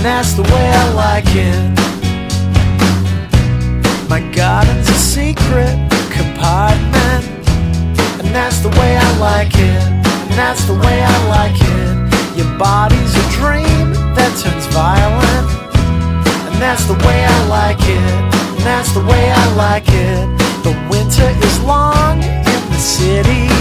and 0.00 0.06
that's 0.06 0.32
the 0.32 0.42
way 0.42 0.66
I 0.82 0.92
like 0.94 1.28
it. 1.36 1.60
My 4.08 4.20
garden's 4.32 4.88
a 4.88 4.94
secret 4.94 5.76
compartment, 6.08 7.28
and 8.16 8.28
that's 8.34 8.60
the 8.60 8.70
way 8.80 8.96
I 8.96 9.18
like 9.18 9.52
it, 9.52 9.82
and 10.24 10.32
that's 10.40 10.64
the 10.64 10.72
way 10.72 11.04
I 11.04 11.16
like 11.28 11.60
it. 11.60 12.38
Your 12.38 12.48
body's 12.56 13.14
a 13.14 13.26
dream 13.36 13.92
that 14.16 14.32
turns 14.40 14.64
violent, 14.72 15.48
and 16.48 16.56
that's 16.56 16.86
the 16.86 16.96
way 17.04 17.20
I 17.36 17.38
like 17.48 17.82
it, 17.84 18.14
and 18.56 18.60
that's 18.64 18.94
the 18.94 19.04
way 19.04 19.30
I 19.30 19.46
like 19.52 19.88
it. 19.88 20.24
The 20.64 20.72
winter 20.88 21.28
is 21.44 21.60
long 21.62 22.22
in 22.24 22.62
the 22.72 22.80
city, 22.80 23.52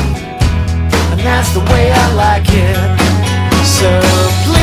and 1.12 1.20
that's 1.20 1.52
the 1.52 1.64
way 1.68 1.92
I 1.92 2.06
like 2.16 2.48
it. 2.48 2.80
So 3.68 3.92
please, 4.48 4.59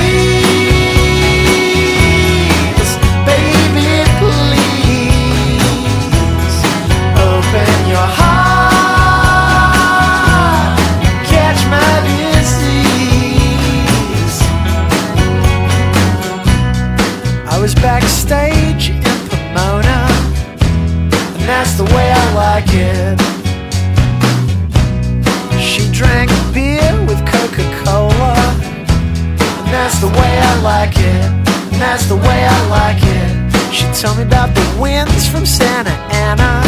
that's 29.86 30.00
the 30.00 30.08
way 30.08 30.34
I 30.50 30.62
like 30.62 30.96
it. 30.98 31.78
That's 31.78 32.06
the 32.06 32.16
way 32.16 32.40
I 32.42 32.58
like 32.66 32.98
it. 32.98 33.72
She 33.72 33.86
told 34.02 34.18
me 34.18 34.24
about 34.24 34.52
the 34.52 34.66
winds 34.82 35.28
from 35.28 35.46
Santa 35.46 35.94
Ana. 36.26 36.58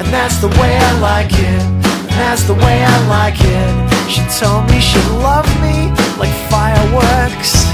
And 0.00 0.08
that's 0.12 0.36
the 0.36 0.48
way 0.60 0.76
I 0.76 0.92
like 1.00 1.32
it. 1.32 1.62
And 2.10 2.16
that's 2.20 2.42
the 2.42 2.52
way 2.52 2.84
I 2.84 2.96
like 3.08 3.40
it. 3.40 3.72
She 4.12 4.20
told 4.38 4.68
me 4.68 4.78
she 4.78 5.00
loved 5.24 5.48
me 5.64 5.88
like 6.20 6.36
fireworks. 6.52 7.64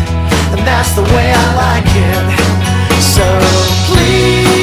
And 0.54 0.60
that's 0.70 0.94
the 0.94 1.02
way 1.02 1.26
I 1.34 1.46
like 1.66 1.90
it. 1.90 2.24
So 3.02 3.26
please, 3.90 4.61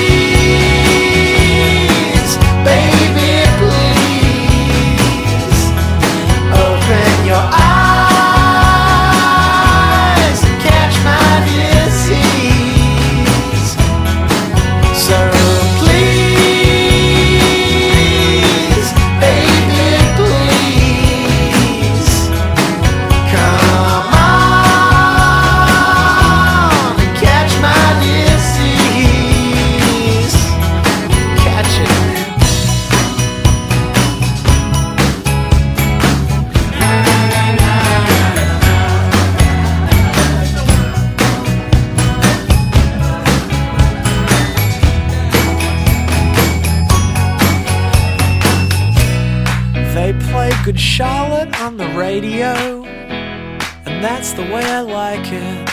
Good 50.69 50.79
Charlotte 50.79 51.59
on 51.61 51.77
the 51.77 51.87
radio, 51.97 52.53
and 52.85 54.03
that's 54.03 54.33
the 54.33 54.43
way 54.43 54.63
I 54.63 54.81
like 54.81 55.25
it. 55.31 55.67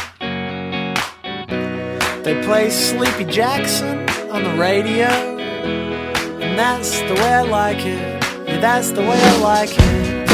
They 2.25 2.43
play 2.43 2.71
Sleepy 2.71 3.26
Jackson 3.31 4.09
on 4.31 4.43
the 4.43 4.55
radio, 4.59 5.09
and 6.41 6.59
that's 6.59 7.00
the 7.00 7.12
way 7.12 7.35
I 7.35 7.43
like 7.43 7.85
it. 7.85 8.25
Yeah, 8.49 8.59
that's 8.59 8.91
the 8.91 9.03
way 9.03 9.21
I 9.21 9.38
like 9.41 9.75
it. 9.79 10.31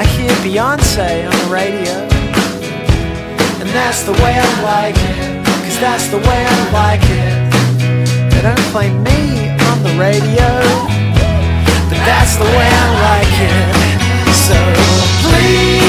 I 0.00 0.04
hear 0.06 0.30
Beyonce 0.40 1.26
on 1.30 1.36
the 1.44 1.52
radio, 1.52 1.92
and 3.60 3.68
that's 3.76 4.04
the 4.04 4.12
way 4.12 4.40
I 4.40 4.62
like 4.62 4.96
it. 4.96 5.44
Cause 5.64 5.78
that's 5.80 6.06
the 6.08 6.16
way 6.16 6.46
I 6.48 6.70
like 6.72 7.04
it. 7.04 8.32
They 8.32 8.40
don't 8.40 8.66
play 8.72 8.88
me 8.88 9.50
on 9.50 9.82
the 9.82 9.94
radio. 10.00 11.01
That's 12.06 12.36
the 12.36 12.44
way 12.44 12.68
I 12.72 12.86
like 13.08 13.34
it. 13.48 14.32
So 14.32 14.56
please, 15.22 15.81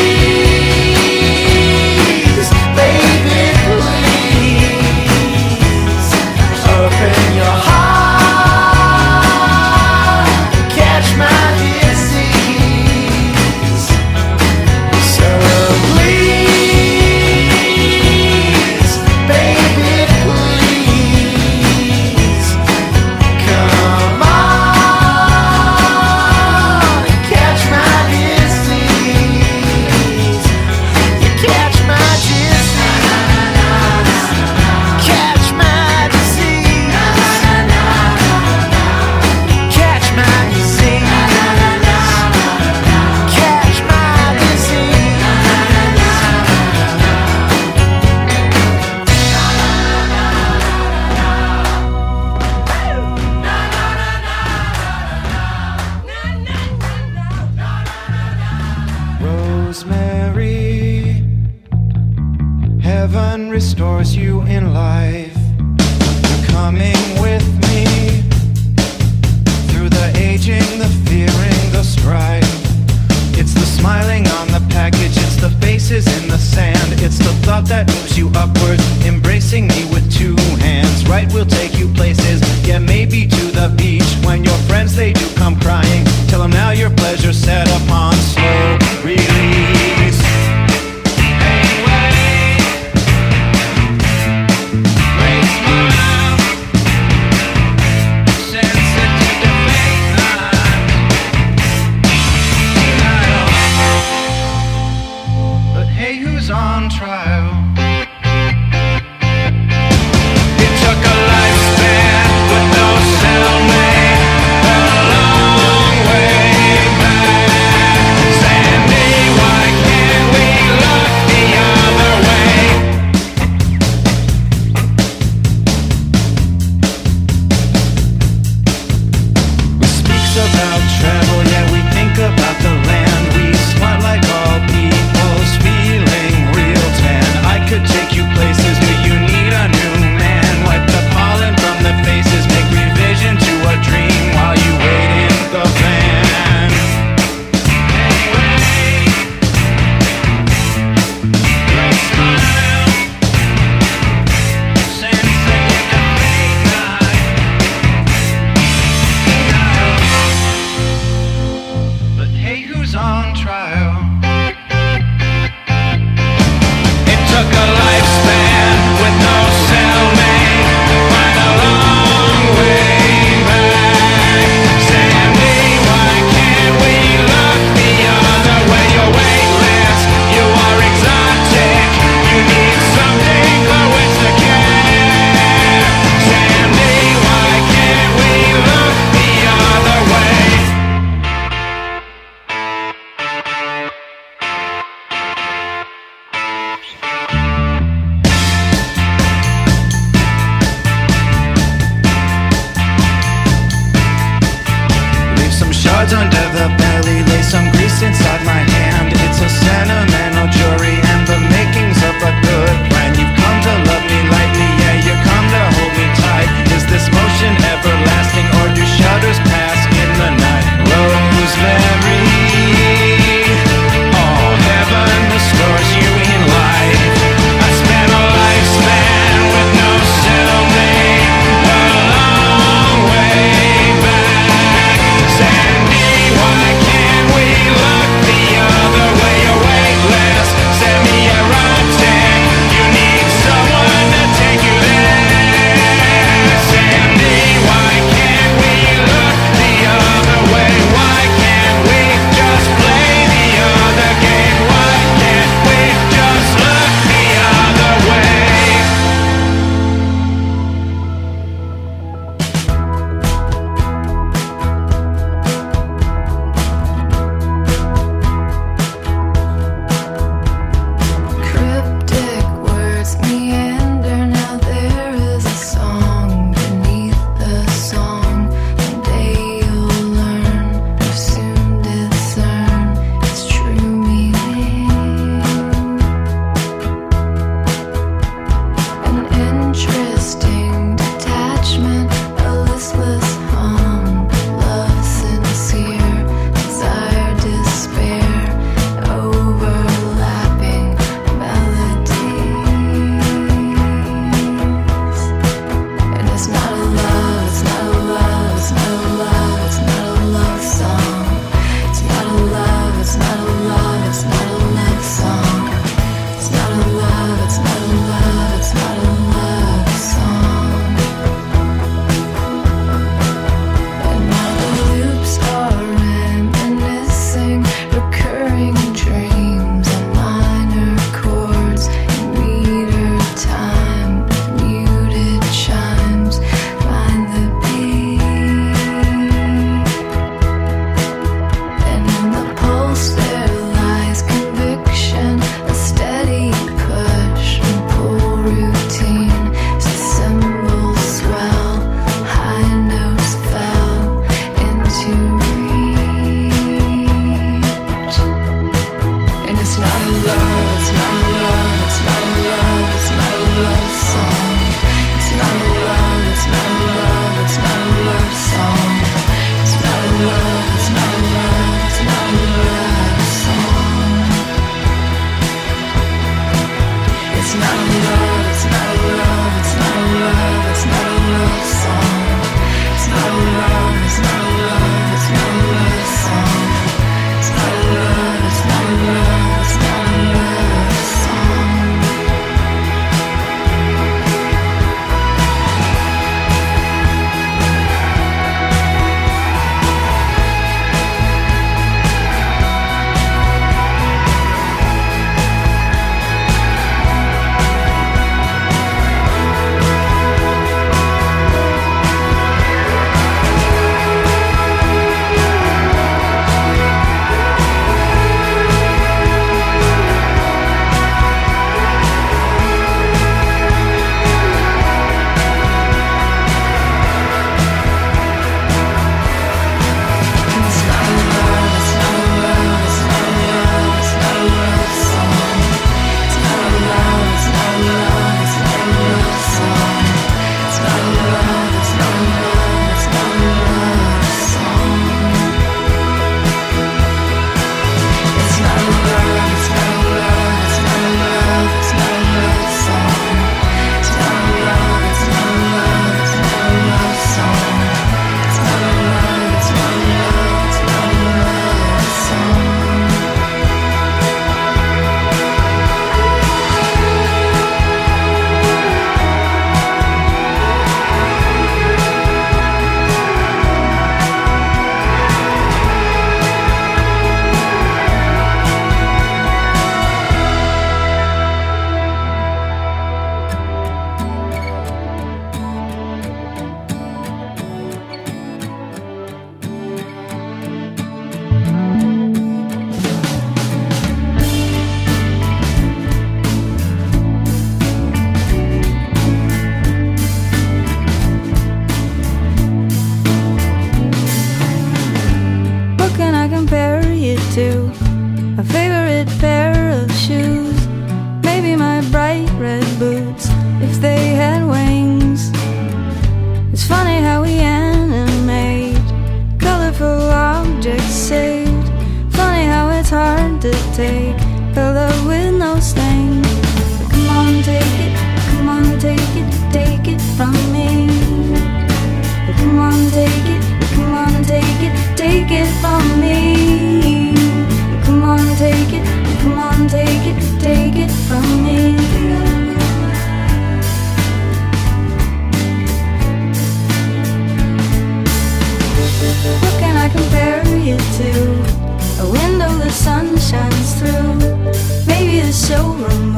showroom 555.73 556.32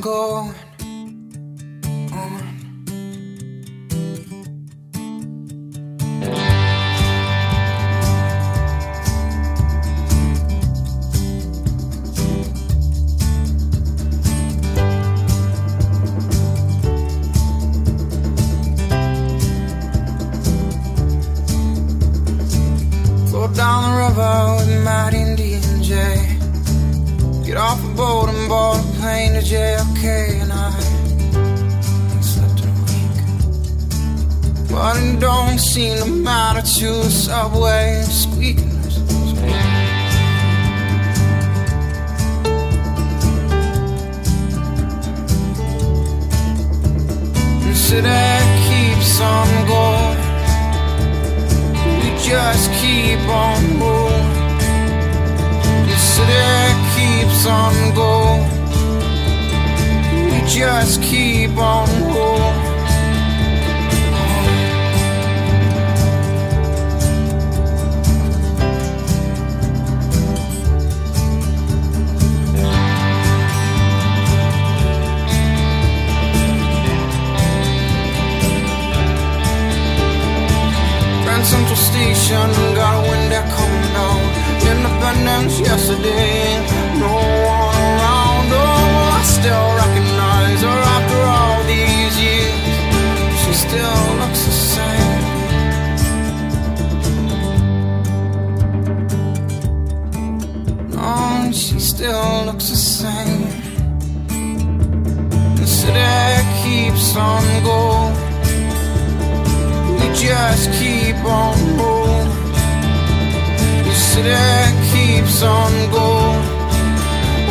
go. 0.00 0.39
seem 35.60 35.98
to 35.98 36.06
matter 36.06 36.62
to 36.62 36.86
the 36.86 37.10
subway 37.10 38.02
squeaking. 38.08 38.70
And 47.66 47.76
today 47.76 48.40
keeps 48.68 49.20
on 49.20 49.48
going. 49.68 50.18
We 52.00 52.08
just 52.26 52.70
keep 52.80 53.20
on 53.28 53.62
moving. 53.78 54.30
The 55.88 55.98
city 56.14 56.72
keeps 56.94 57.46
on 57.46 57.94
going. 57.94 58.48
We 60.32 60.40
just 60.48 61.02
keep 61.02 61.54
on 61.58 61.86
going. 62.14 62.29
Central 81.50 81.74
Station, 81.74 82.46
got 82.76 82.94
a 82.94 83.02
wind 83.10 83.26
that 83.32 83.46
coming 83.50 83.86
down. 83.98 84.22
Independence 84.70 85.58
yesterday, 85.58 86.62
no 87.02 87.10
one 87.10 87.74
around. 87.90 88.46
Oh, 88.54 89.18
I 89.18 89.22
still 89.38 89.68
recognize 89.82 90.60
her 90.62 90.80
after 90.96 91.20
all 91.34 91.58
these 91.66 92.14
years. 92.22 93.34
She 93.42 93.52
still 93.66 94.02
looks 94.22 94.42
the 94.46 94.56
same. 94.76 95.22
Oh, 101.02 101.50
she 101.50 101.78
still 101.80 102.44
looks 102.46 102.66
the 102.70 102.76
same. 102.76 103.42
The 105.58 105.66
city 105.66 106.14
keeps 106.62 107.16
on 107.16 107.42
going 107.64 108.29
just 110.14 110.72
keep 110.72 111.16
on 111.24 111.56
moving. 111.76 112.30
You 113.86 113.92
city 113.92 114.34
keeps 114.92 115.42
on 115.42 115.72
going. 115.90 116.44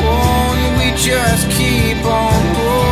Won't 0.04 0.78
we 0.80 0.92
just 0.98 1.50
keep 1.52 2.04
on 2.06 2.56
rolling? 2.58 2.89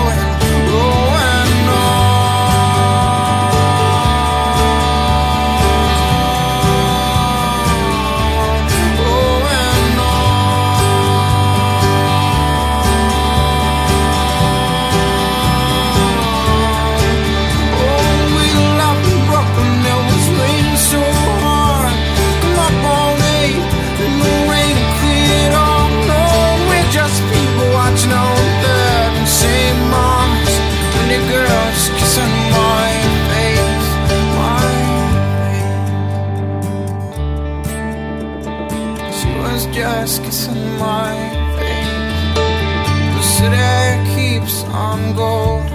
on 44.97 45.15
gold. 45.15 45.65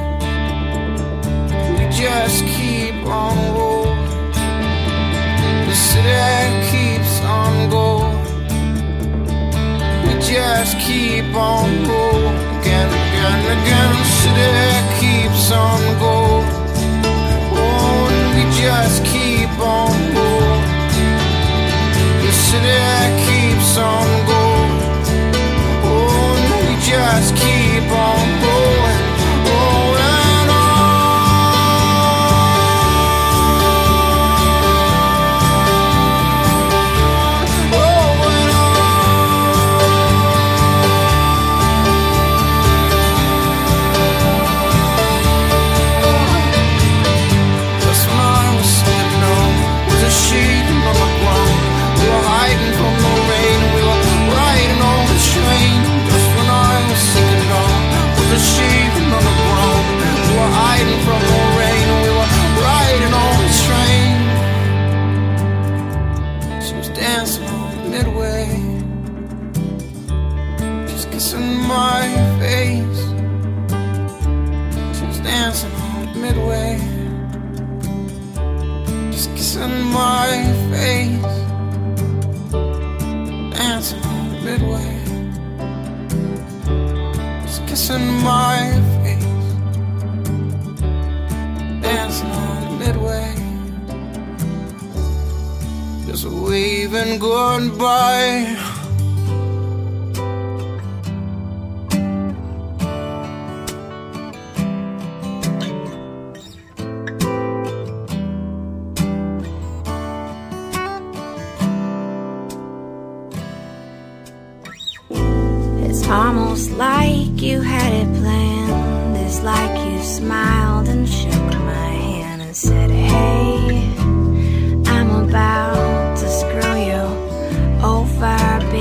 We 1.77 1.85
just 1.91 2.45
keep 2.47 2.95
on 3.07 3.37
gold. 3.55 3.97
The 5.67 5.75
city 5.75 6.27
keeps 6.71 7.21
on 7.23 7.71
go. 7.71 7.87
We 10.05 10.13
just 10.21 10.79
keep 10.79 11.35
on 11.35 11.69
gold. 11.85 12.35
Again, 12.59 12.89
again, 13.05 13.41
again. 13.57 13.93
The 14.01 14.09
city 14.23 14.71
keeps 15.01 15.53
on 15.53 15.81
go. 16.05 16.17
Oh, 17.55 18.03
we 18.35 18.43
just 18.63 19.05
keep 19.05 19.53
on 19.59 19.95
gold. 20.17 20.63
The 22.25 22.33
city 22.47 22.85
keeps 23.27 23.77
on 23.79 24.09
go. 24.31 24.43
Oh, 25.85 26.35
we 26.67 26.75
just 26.91 27.31
keep 27.37 27.91
on 27.91 28.32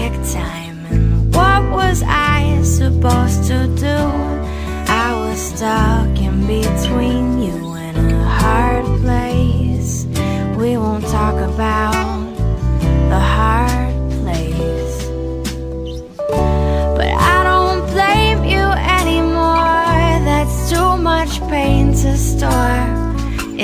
time. 0.10 0.86
And 0.90 1.34
what 1.36 1.62
was 1.72 2.04
I 2.06 2.62
supposed 2.64 3.44
to 3.46 3.68
do? 3.76 4.00
I 4.88 5.14
was 5.14 5.40
stuck 5.40 6.18
in 6.18 6.48
between 6.48 7.42
you 7.42 7.74
and 7.74 7.98
a 8.12 8.24
hard 8.24 8.86
place. 9.02 10.06
We 10.58 10.78
won't 10.78 11.06
talk 11.06 11.36
about 11.36 11.94
the 13.10 13.20
hard 13.20 13.94
place. 14.22 15.08
But 16.98 17.12
I 17.34 17.38
don't 17.50 17.86
blame 17.94 18.44
you 18.54 18.66
anymore. 19.02 20.00
That's 20.30 20.70
too 20.72 20.98
much 20.98 21.40
pain 21.50 21.94
to 22.02 22.18
store 22.18 22.86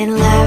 in 0.01 0.17
love 0.17 0.46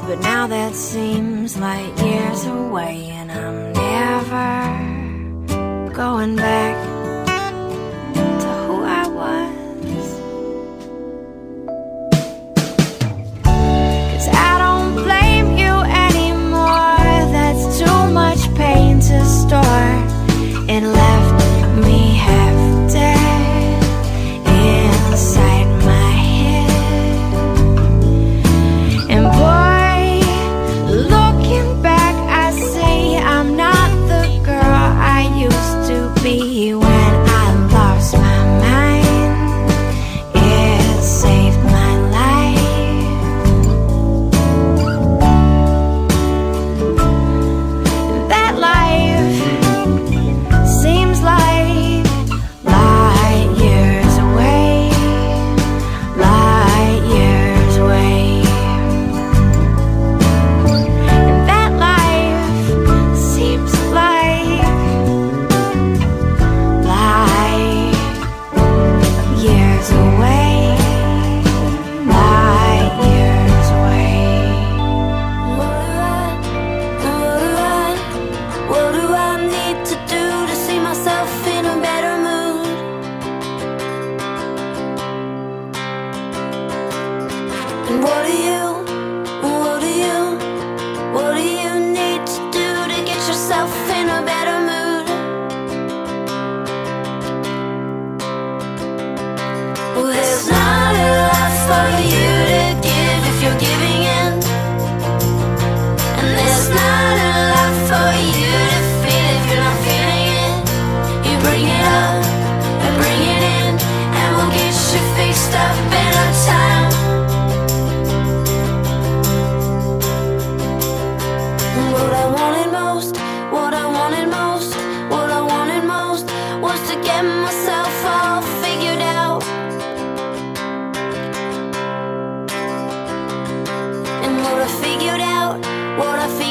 days, 0.00 0.08
but 0.08 0.20
now 0.20 0.46
that 0.46 0.74
seems 0.74 1.56
like 1.56 1.98
years 1.98 2.46
away, 2.46 3.10
and 3.10 3.30
I'm 3.32 3.72
never 3.72 4.74
going 5.92 6.36
back. 6.36 6.95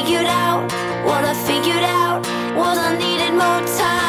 figured 0.06 0.26
out 0.26 0.62
what 1.04 1.24
I 1.24 1.34
figured 1.34 1.82
out 1.82 2.20
was 2.56 2.78
I 2.78 2.96
needed 2.96 3.32
more 3.32 3.76
time. 3.76 4.05